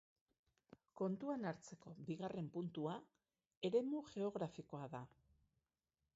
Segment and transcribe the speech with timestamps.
[1.01, 2.97] Kontuan hartzeko bigarren puntua
[3.71, 5.05] eremu geografikoa da.